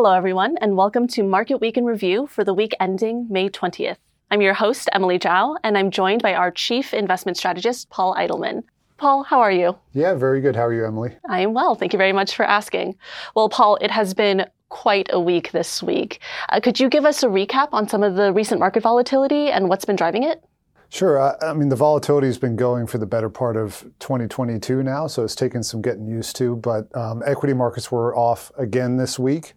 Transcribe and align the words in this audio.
Hello, 0.00 0.12
everyone, 0.12 0.56
and 0.58 0.76
welcome 0.76 1.08
to 1.08 1.24
Market 1.24 1.56
Week 1.56 1.76
in 1.76 1.84
Review 1.84 2.28
for 2.28 2.44
the 2.44 2.54
week 2.54 2.72
ending 2.78 3.26
May 3.28 3.48
20th. 3.48 3.96
I'm 4.30 4.40
your 4.40 4.54
host, 4.54 4.88
Emily 4.92 5.18
Zhao, 5.18 5.56
and 5.64 5.76
I'm 5.76 5.90
joined 5.90 6.22
by 6.22 6.34
our 6.34 6.52
Chief 6.52 6.94
Investment 6.94 7.36
Strategist, 7.36 7.90
Paul 7.90 8.14
Eitelman. 8.14 8.62
Paul, 8.96 9.24
how 9.24 9.40
are 9.40 9.50
you? 9.50 9.76
Yeah, 9.94 10.14
very 10.14 10.40
good. 10.40 10.54
How 10.54 10.66
are 10.66 10.72
you, 10.72 10.86
Emily? 10.86 11.16
I 11.28 11.40
am 11.40 11.52
well. 11.52 11.74
Thank 11.74 11.92
you 11.92 11.96
very 11.96 12.12
much 12.12 12.36
for 12.36 12.44
asking. 12.44 12.94
Well, 13.34 13.48
Paul, 13.48 13.76
it 13.80 13.90
has 13.90 14.14
been 14.14 14.46
quite 14.68 15.08
a 15.12 15.18
week 15.18 15.50
this 15.50 15.82
week. 15.82 16.20
Uh, 16.48 16.60
could 16.60 16.78
you 16.78 16.88
give 16.88 17.04
us 17.04 17.24
a 17.24 17.26
recap 17.26 17.70
on 17.72 17.88
some 17.88 18.04
of 18.04 18.14
the 18.14 18.32
recent 18.32 18.60
market 18.60 18.84
volatility 18.84 19.48
and 19.50 19.68
what's 19.68 19.84
been 19.84 19.96
driving 19.96 20.22
it? 20.22 20.44
Sure. 20.90 21.20
I, 21.20 21.34
I, 21.42 21.52
mean, 21.52 21.68
the 21.68 21.76
volatility 21.76 22.28
has 22.28 22.38
been 22.38 22.56
going 22.56 22.86
for 22.86 22.96
the 22.96 23.06
better 23.06 23.28
part 23.28 23.56
of 23.56 23.84
2022 23.98 24.82
now, 24.82 25.06
so 25.06 25.22
it's 25.22 25.34
taken 25.34 25.62
some 25.62 25.82
getting 25.82 26.06
used 26.06 26.34
to. 26.36 26.56
But 26.56 26.94
um, 26.96 27.22
equity 27.26 27.52
markets 27.52 27.92
were 27.92 28.16
off 28.16 28.50
again 28.56 28.96
this 28.96 29.18
week 29.18 29.52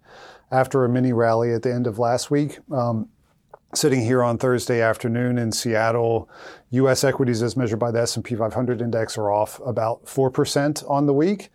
after 0.52 0.84
a 0.84 0.90
mini 0.90 1.14
rally 1.14 1.54
at 1.54 1.64
the 1.64 1.74
end 1.74 1.88
of 1.88 2.00
last 2.00 2.30
week. 2.30 2.60
Um, 2.70 3.08
sitting 3.74 4.04
here 4.04 4.22
on 4.22 4.38
Thursday 4.38 4.82
afternoon 4.82 5.38
in 5.38 5.52
Seattle, 5.52 6.30
U.S. 6.72 7.04
equities 7.04 7.42
as 7.42 7.56
measured 7.56 7.80
by 7.80 7.92
the 7.92 8.02
S&P 8.02 8.36
500 8.36 8.82
index 8.82 9.18
are 9.18 9.32
off 9.32 9.62
about 9.66 10.06
4% 10.06 10.90
on 10.90 11.06
the 11.06 11.14
week. 11.14 11.50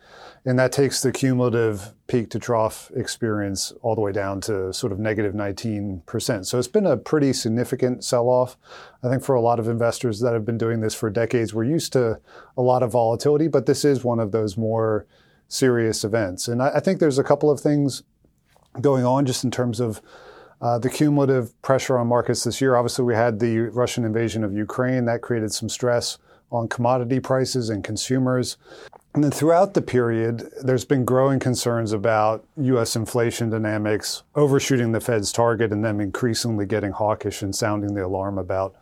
And 0.45 0.57
that 0.57 0.71
takes 0.71 1.01
the 1.01 1.11
cumulative 1.11 1.93
peak 2.07 2.29
to 2.29 2.39
trough 2.39 2.89
experience 2.95 3.73
all 3.81 3.95
the 3.95 4.01
way 4.01 4.13
down 4.13 4.39
to 4.41 4.73
sort 4.73 4.93
of 4.93 4.99
negative 4.99 5.33
19%. 5.33 6.45
So 6.45 6.57
it's 6.57 6.67
been 6.67 6.85
a 6.85 6.95
pretty 6.95 7.33
significant 7.33 8.03
sell 8.03 8.29
off. 8.29 8.57
I 9.03 9.09
think 9.09 9.23
for 9.23 9.35
a 9.35 9.41
lot 9.41 9.59
of 9.59 9.67
investors 9.67 10.21
that 10.21 10.33
have 10.33 10.45
been 10.45 10.57
doing 10.57 10.79
this 10.79 10.95
for 10.95 11.09
decades, 11.09 11.53
we're 11.53 11.65
used 11.65 11.91
to 11.93 12.19
a 12.55 12.61
lot 12.61 12.81
of 12.81 12.93
volatility, 12.93 13.47
but 13.47 13.65
this 13.65 13.83
is 13.83 14.03
one 14.03 14.19
of 14.19 14.31
those 14.31 14.57
more 14.57 15.05
serious 15.49 16.03
events. 16.03 16.47
And 16.47 16.63
I, 16.63 16.75
I 16.75 16.79
think 16.79 16.99
there's 16.99 17.19
a 17.19 17.23
couple 17.23 17.51
of 17.51 17.59
things 17.59 18.03
going 18.79 19.05
on 19.05 19.25
just 19.25 19.43
in 19.43 19.51
terms 19.51 19.79
of 19.79 20.01
uh, 20.61 20.79
the 20.79 20.89
cumulative 20.89 21.59
pressure 21.61 21.97
on 21.97 22.07
markets 22.07 22.43
this 22.43 22.59
year. 22.61 22.75
Obviously, 22.75 23.05
we 23.05 23.13
had 23.13 23.39
the 23.39 23.59
Russian 23.59 24.05
invasion 24.05 24.43
of 24.43 24.53
Ukraine 24.53 25.05
that 25.05 25.21
created 25.21 25.53
some 25.53 25.69
stress 25.69 26.17
on 26.51 26.67
commodity 26.67 27.19
prices 27.19 27.69
and 27.69 27.83
consumers. 27.83 28.57
And 29.13 29.23
then 29.23 29.31
throughout 29.31 29.73
the 29.73 29.81
period, 29.81 30.49
there's 30.63 30.85
been 30.85 31.03
growing 31.03 31.39
concerns 31.39 31.91
about 31.91 32.45
U.S. 32.57 32.95
inflation 32.95 33.49
dynamics, 33.49 34.23
overshooting 34.35 34.91
the 34.91 34.99
Fed's 35.01 35.31
target, 35.31 35.71
and 35.71 35.83
then 35.83 35.99
increasingly 35.99 36.65
getting 36.65 36.91
hawkish 36.91 37.41
and 37.41 37.55
sounding 37.55 37.93
the 37.93 38.05
alarm 38.05 38.37
about 38.37 38.75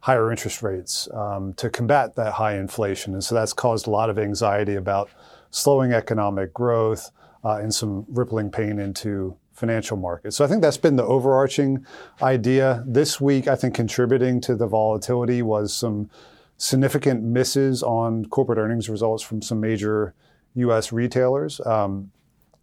higher 0.00 0.30
interest 0.30 0.62
rates 0.62 1.08
um, 1.12 1.52
to 1.54 1.70
combat 1.70 2.16
that 2.16 2.32
high 2.32 2.56
inflation. 2.56 3.12
And 3.12 3.22
so 3.22 3.34
that's 3.34 3.52
caused 3.52 3.86
a 3.86 3.90
lot 3.90 4.10
of 4.10 4.18
anxiety 4.18 4.74
about 4.74 5.10
slowing 5.50 5.92
economic 5.92 6.52
growth 6.52 7.10
uh, 7.44 7.56
and 7.56 7.72
some 7.72 8.04
rippling 8.08 8.50
pain 8.50 8.78
into 8.78 9.36
financial 9.62 9.96
markets. 9.96 10.34
So 10.36 10.44
I 10.44 10.48
think 10.48 10.60
that's 10.60 10.76
been 10.76 10.96
the 10.96 11.04
overarching 11.04 11.86
idea. 12.20 12.82
This 12.84 13.20
week, 13.20 13.46
I 13.46 13.54
think 13.54 13.76
contributing 13.76 14.40
to 14.40 14.56
the 14.56 14.66
volatility 14.66 15.40
was 15.40 15.72
some 15.72 16.10
significant 16.56 17.22
misses 17.22 17.80
on 17.80 18.24
corporate 18.24 18.58
earnings 18.58 18.88
results 18.88 19.22
from 19.22 19.40
some 19.40 19.60
major 19.60 20.14
U.S. 20.56 20.90
retailers. 20.90 21.60
Um, 21.64 22.10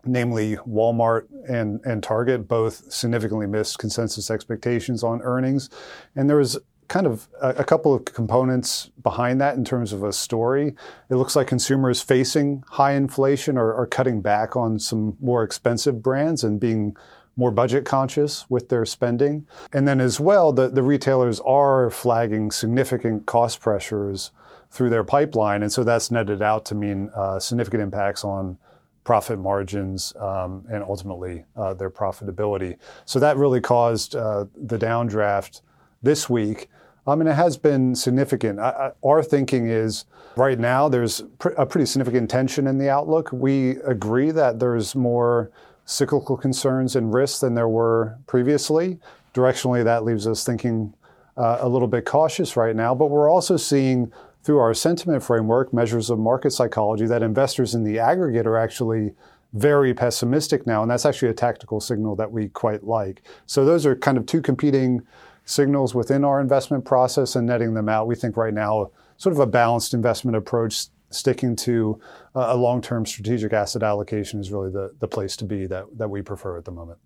namely 0.03 0.57
Walmart 0.57 1.27
and, 1.47 1.79
and 1.85 2.03
Target, 2.03 2.49
both 2.49 2.91
significantly 2.91 3.47
missed 3.47 3.79
consensus 3.79 4.29
expectations 4.29 5.01
on 5.01 5.21
earnings. 5.21 5.69
And 6.17 6.29
there 6.29 6.37
was 6.37 6.59
kind 6.89 7.07
of 7.07 7.29
a, 7.41 7.49
a, 7.49 7.63
couple 7.63 7.93
of 7.93 8.03
components 8.03 8.89
behind 9.01 9.39
that 9.39 9.55
in 9.55 9.63
terms 9.63 9.93
of 9.93 10.03
a 10.03 10.11
story. 10.11 10.75
It 11.09 11.15
looks 11.15 11.35
like 11.35 11.47
consumers 11.47 12.01
facing 12.01 12.63
high 12.67 12.93
inflation 12.93 13.57
are 13.57 13.87
cutting 13.87 14.21
back 14.21 14.55
on 14.55 14.79
some 14.79 15.15
more 15.21 15.43
expensive 15.43 16.03
brands 16.03 16.43
and 16.43 16.59
being 16.59 16.97
more 17.37 17.51
budget 17.51 17.85
conscious 17.85 18.49
with 18.49 18.67
their 18.67 18.85
spending. 18.85 19.47
And 19.71 19.87
then 19.87 20.01
as 20.01 20.19
well, 20.19 20.51
the, 20.51 20.67
the 20.67 20.83
retailers 20.83 21.39
are 21.41 21.89
flagging 21.89 22.51
significant 22.51 23.25
cost 23.25 23.61
pressures 23.61 24.31
through 24.71 24.89
their 24.89 25.05
pipeline. 25.05 25.63
And 25.63 25.71
so 25.71 25.83
that's 25.83 26.11
netted 26.11 26.41
out 26.41 26.65
to 26.65 26.75
mean 26.75 27.09
uh, 27.15 27.39
significant 27.39 27.81
impacts 27.81 28.25
on 28.25 28.57
profit 29.05 29.39
margins 29.39 30.13
um, 30.17 30.65
and 30.69 30.83
ultimately 30.83 31.45
uh, 31.55 31.73
their 31.73 31.89
profitability. 31.89 32.77
So 33.05 33.19
that 33.19 33.37
really 33.37 33.61
caused 33.61 34.15
uh, 34.15 34.45
the 34.55 34.77
downdraft 34.77 35.61
this 36.03 36.29
week. 36.29 36.69
I 37.09 37.15
mean, 37.15 37.27
it 37.27 37.35
has 37.35 37.57
been 37.57 37.95
significant. 37.95 38.59
Our 38.59 39.23
thinking 39.23 39.67
is 39.67 40.05
right 40.35 40.59
now 40.59 40.89
there's 40.89 41.23
a 41.57 41.65
pretty 41.65 41.85
significant 41.85 42.29
tension 42.29 42.67
in 42.67 42.77
the 42.77 42.89
outlook. 42.89 43.31
We 43.31 43.71
agree 43.81 44.31
that 44.31 44.59
there's 44.59 44.95
more 44.95 45.51
cyclical 45.85 46.37
concerns 46.37 46.95
and 46.95 47.13
risks 47.13 47.39
than 47.39 47.55
there 47.55 47.67
were 47.67 48.17
previously. 48.27 48.99
Directionally, 49.33 49.83
that 49.83 50.03
leaves 50.03 50.27
us 50.27 50.43
thinking 50.43 50.93
uh, 51.37 51.57
a 51.61 51.69
little 51.69 51.87
bit 51.87 52.05
cautious 52.05 52.55
right 52.55 52.75
now, 52.75 52.93
but 52.93 53.07
we're 53.07 53.29
also 53.29 53.57
seeing 53.57 54.11
through 54.43 54.59
our 54.59 54.73
sentiment 54.73 55.23
framework 55.23 55.73
measures 55.73 56.09
of 56.09 56.19
market 56.19 56.51
psychology 56.51 57.05
that 57.05 57.21
investors 57.23 57.75
in 57.75 57.83
the 57.83 57.99
aggregate 57.99 58.47
are 58.47 58.57
actually 58.57 59.13
very 59.53 59.93
pessimistic 59.93 60.67
now, 60.67 60.81
and 60.81 60.91
that's 60.91 61.05
actually 61.05 61.29
a 61.29 61.33
tactical 61.33 61.79
signal 61.79 62.15
that 62.15 62.31
we 62.31 62.49
quite 62.49 62.83
like. 62.83 63.23
So 63.47 63.65
those 63.65 63.85
are 63.85 63.95
kind 63.95 64.17
of 64.17 64.25
two 64.25 64.41
competing 64.41 65.01
signals 65.49 65.95
within 65.95 66.23
our 66.23 66.39
investment 66.39 66.85
process 66.85 67.35
and 67.35 67.47
netting 67.47 67.73
them 67.73 67.89
out. 67.89 68.07
We 68.07 68.15
think 68.15 68.37
right 68.37 68.53
now, 68.53 68.91
sort 69.17 69.33
of 69.33 69.39
a 69.39 69.47
balanced 69.47 69.93
investment 69.93 70.37
approach, 70.37 70.87
sticking 71.11 71.55
to 71.55 71.99
a 72.35 72.55
long 72.55 72.81
term 72.81 73.05
strategic 73.05 73.51
asset 73.51 73.81
allocation 73.81 74.39
is 74.39 74.51
really 74.51 74.71
the, 74.71 74.93
the 74.99 75.07
place 75.07 75.35
to 75.37 75.45
be 75.45 75.65
that, 75.65 75.85
that 75.97 76.07
we 76.07 76.21
prefer 76.21 76.57
at 76.57 76.65
the 76.65 76.71
moment. 76.71 76.99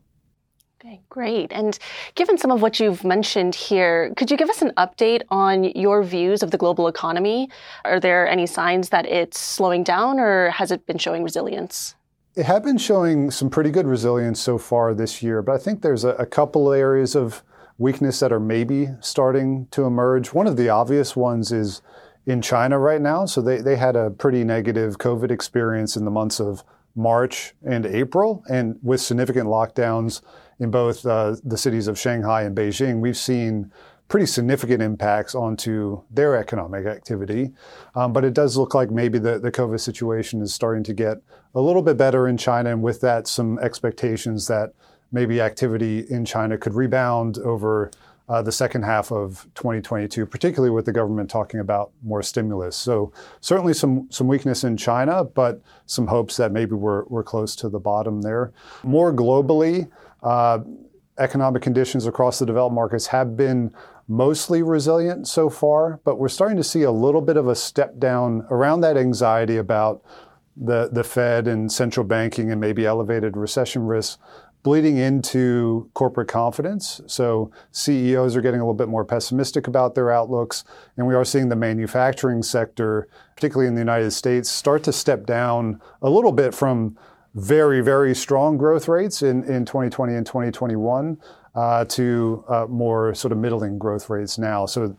Okay, 0.82 1.00
great. 1.08 1.54
And 1.54 1.80
given 2.16 2.38
some 2.38 2.52
of 2.52 2.62
what 2.62 2.82
you've 2.82 3.06
mentioned 3.06 3.56
here, 3.56 4.14
could 4.18 4.30
you 4.30 4.36
give 4.36 4.50
us 4.50 4.62
an 4.62 4.74
update 4.76 5.22
on 5.30 5.64
your 5.64 6.04
views 6.04 6.44
of 6.44 6.52
the 6.52 6.58
global 6.58 6.90
economy? 6.90 7.50
Are 7.86 8.02
there 8.02 8.28
any 8.28 8.46
signs 8.46 8.90
that 8.90 9.06
it's 9.06 9.40
slowing 9.40 9.86
down 9.86 10.20
or 10.20 10.50
has 10.50 10.72
it 10.72 10.86
been 10.86 10.98
showing 10.98 11.24
resilience? 11.24 11.96
It 12.36 12.46
had 12.46 12.64
been 12.64 12.78
showing 12.78 13.32
some 13.32 13.50
pretty 13.50 13.70
good 13.70 13.88
resilience 13.88 14.42
so 14.42 14.58
far 14.58 14.94
this 14.94 15.24
year, 15.24 15.42
but 15.42 15.54
I 15.54 15.58
think 15.58 15.82
there's 15.82 16.04
a, 16.04 16.10
a 16.16 16.26
couple 16.26 16.74
of 16.74 16.78
areas 16.78 17.16
of 17.16 17.42
weakness 17.78 18.20
that 18.20 18.32
are 18.32 18.40
maybe 18.40 18.90
starting 19.00 19.68
to 19.72 19.84
emerge. 19.84 20.34
One 20.34 20.48
of 20.48 20.58
the 20.58 20.70
obvious 20.70 21.16
ones 21.16 21.52
is 21.52 21.82
in 22.26 22.42
China 22.42 22.80
right 22.80 23.02
now. 23.02 23.26
So 23.26 23.42
they, 23.42 23.62
they 23.62 23.76
had 23.76 23.96
a 23.96 24.10
pretty 24.10 24.44
negative 24.44 24.98
COVID 24.98 25.32
experience 25.32 25.96
in 25.96 26.06
the 26.06 26.12
months 26.12 26.40
of 26.40 26.64
March 26.96 27.56
and 27.64 27.86
April, 27.86 28.44
and 28.48 28.78
with 28.84 29.02
significant 29.02 29.48
lockdowns 29.48 30.22
in 30.60 30.70
both 30.70 31.06
uh, 31.06 31.36
the 31.44 31.58
cities 31.58 31.88
of 31.88 31.98
Shanghai 31.98 32.44
and 32.44 32.56
Beijing, 32.56 33.00
we've 33.00 33.18
seen 33.18 33.72
pretty 34.08 34.28
significant 34.28 34.80
impacts 34.80 35.34
onto 35.34 36.04
their 36.12 36.36
economic 36.36 36.86
activity. 36.86 37.52
Um, 37.96 38.14
but 38.14 38.24
it 38.24 38.36
does 38.36 38.58
look 38.58 38.76
like 38.76 38.92
maybe 38.92 39.18
the, 39.18 39.40
the 39.40 39.52
COVID 39.52 39.80
situation 39.80 40.44
is 40.44 40.54
starting 40.54 40.84
to 40.84 40.94
get 40.94 41.18
a 41.56 41.62
little 41.62 41.82
bit 41.82 41.98
better 41.98 42.28
in 42.28 42.38
China, 42.38 42.70
and 42.70 42.84
with 42.84 43.02
that, 43.02 43.28
some 43.28 43.58
expectations 43.58 44.46
that 44.48 44.74
maybe 45.14 45.40
activity 45.40 46.00
in 46.10 46.26
China 46.26 46.58
could 46.58 46.74
rebound 46.74 47.38
over 47.38 47.92
uh, 48.30 48.42
the 48.42 48.52
second 48.52 48.84
half 48.84 49.12
of 49.12 49.48
2022, 49.56 50.26
particularly 50.26 50.74
with 50.74 50.86
the 50.86 50.92
government 50.92 51.30
talking 51.30 51.60
about 51.60 51.92
more 52.04 52.24
stimulus. 52.24 52.76
So 52.76 53.14
certainly 53.42 53.74
some 53.74 54.08
some 54.10 54.28
weakness 54.28 54.64
in 54.64 54.76
China, 54.76 55.24
but 55.24 55.62
some 55.86 56.08
hopes 56.08 56.38
that 56.38 56.52
maybe 56.52 56.74
we're 56.74 57.04
we're 57.06 57.24
close 57.24 57.56
to 57.58 57.70
the 57.70 57.80
bottom 57.80 58.22
there. 58.22 58.52
More 58.84 59.14
globally, 59.14 59.90
uh, 60.24 60.60
economic 61.20 61.62
conditions 61.62 62.08
across 62.08 62.40
the 62.40 62.46
developed 62.46 62.74
markets 62.74 63.08
have 63.08 63.38
been 63.38 63.72
mostly 64.08 64.64
resilient 64.64 65.28
so 65.28 65.50
far, 65.50 66.00
but 66.04 66.18
we're 66.18 66.30
starting 66.30 66.58
to 66.58 66.64
see 66.64 66.84
a 66.84 66.92
little 66.92 67.22
bit 67.22 67.38
of 67.38 67.48
a 67.48 67.56
step 67.56 68.00
down 68.00 68.46
around 68.50 68.82
that 68.82 68.98
anxiety 68.98 69.58
about 69.58 70.04
the, 70.56 70.90
the 70.92 71.04
Fed 71.04 71.48
and 71.48 71.72
central 71.72 72.06
banking 72.06 72.52
and 72.52 72.60
maybe 72.60 72.86
elevated 72.86 73.36
recession 73.36 73.88
risks 73.88 74.18
bleeding 74.64 74.98
into 74.98 75.90
corporate 75.94 76.30
confidence. 76.30 77.02
So 77.06 77.52
CEOs 77.72 78.36
are 78.36 78.42
getting 78.42 78.62
a 78.62 78.64
little 78.64 78.74
bit 78.74 78.88
more 78.88 79.04
pessimistic 79.04 79.68
about 79.68 79.94
their 79.94 80.10
outlooks. 80.10 80.64
And 80.96 81.06
we 81.06 81.16
are 81.16 81.26
seeing 81.26 81.50
the 81.50 81.56
manufacturing 81.58 82.42
sector, 82.42 83.10
particularly 83.36 83.68
in 83.68 83.76
the 83.76 83.82
United 83.82 84.12
States, 84.12 84.50
start 84.50 84.84
to 84.84 84.94
step 84.94 85.26
down 85.26 85.82
a 86.02 86.10
little 86.10 86.32
bit 86.32 86.56
from 86.56 86.98
very, 87.36 87.82
very 87.82 88.16
strong 88.16 88.58
growth 88.58 88.88
rates 88.88 89.22
in, 89.22 89.44
in 89.44 89.66
2020 89.66 90.14
and 90.14 90.26
2021 90.26 91.18
uh, 91.56 91.86
to 91.86 92.44
uh, 92.48 92.66
more 92.70 93.14
sort 93.14 93.32
of 93.32 93.38
middling 93.38 93.78
growth 93.78 94.10
rates 94.10 94.38
now. 94.38 94.66
So, 94.66 94.96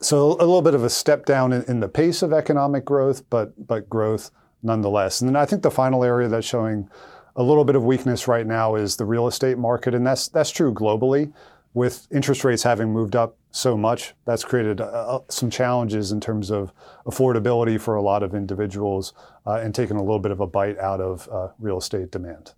so 0.00 0.32
a 0.32 0.44
little 0.44 0.62
bit 0.62 0.74
of 0.74 0.82
a 0.82 0.90
step 0.90 1.24
down 1.24 1.52
in, 1.52 1.62
in 1.64 1.80
the 1.80 1.88
pace 1.88 2.22
of 2.22 2.32
economic 2.32 2.84
growth, 2.84 3.22
but, 3.30 3.66
but 3.66 3.88
growth 3.88 4.30
nonetheless. 4.62 5.20
And 5.20 5.28
then 5.28 5.36
I 5.36 5.46
think 5.46 5.62
the 5.62 5.70
final 5.70 6.02
area 6.02 6.26
that's 6.26 6.46
showing 6.46 6.88
a 7.36 7.42
little 7.42 7.64
bit 7.64 7.76
of 7.76 7.84
weakness 7.84 8.28
right 8.28 8.46
now 8.46 8.74
is 8.74 8.96
the 8.96 9.04
real 9.04 9.26
estate 9.26 9.58
market, 9.58 9.94
and 9.94 10.06
that's 10.06 10.28
that's 10.28 10.50
true 10.50 10.72
globally. 10.72 11.32
With 11.72 12.06
interest 12.12 12.44
rates 12.44 12.62
having 12.62 12.92
moved 12.92 13.16
up 13.16 13.36
so 13.50 13.76
much, 13.76 14.14
that's 14.24 14.44
created 14.44 14.80
uh, 14.80 14.84
uh, 14.84 15.18
some 15.28 15.50
challenges 15.50 16.12
in 16.12 16.20
terms 16.20 16.50
of 16.50 16.72
affordability 17.04 17.80
for 17.80 17.96
a 17.96 18.02
lot 18.02 18.22
of 18.22 18.32
individuals 18.32 19.12
uh, 19.44 19.54
and 19.54 19.74
taken 19.74 19.96
a 19.96 20.00
little 20.00 20.20
bit 20.20 20.30
of 20.30 20.38
a 20.38 20.46
bite 20.46 20.78
out 20.78 21.00
of 21.00 21.28
uh, 21.32 21.48
real 21.58 21.78
estate 21.78 22.12
demand. 22.12 22.52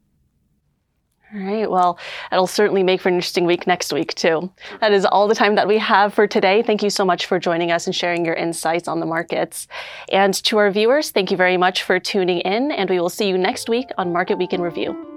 All 1.34 1.40
right. 1.40 1.68
Well, 1.68 1.98
it'll 2.30 2.46
certainly 2.46 2.84
make 2.84 3.00
for 3.00 3.08
an 3.08 3.16
interesting 3.16 3.46
week 3.46 3.66
next 3.66 3.92
week, 3.92 4.14
too. 4.14 4.50
That 4.80 4.92
is 4.92 5.04
all 5.04 5.26
the 5.26 5.34
time 5.34 5.56
that 5.56 5.66
we 5.66 5.76
have 5.78 6.14
for 6.14 6.26
today. 6.26 6.62
Thank 6.62 6.82
you 6.84 6.90
so 6.90 7.04
much 7.04 7.26
for 7.26 7.40
joining 7.40 7.72
us 7.72 7.86
and 7.86 7.94
sharing 7.94 8.24
your 8.24 8.34
insights 8.34 8.86
on 8.86 9.00
the 9.00 9.06
markets. 9.06 9.66
And 10.12 10.34
to 10.44 10.58
our 10.58 10.70
viewers, 10.70 11.10
thank 11.10 11.32
you 11.32 11.36
very 11.36 11.56
much 11.56 11.82
for 11.82 11.98
tuning 11.98 12.40
in, 12.40 12.70
and 12.70 12.88
we 12.88 13.00
will 13.00 13.10
see 13.10 13.28
you 13.28 13.38
next 13.38 13.68
week 13.68 13.90
on 13.98 14.12
Market 14.12 14.38
Week 14.38 14.52
in 14.52 14.60
Review. 14.60 15.15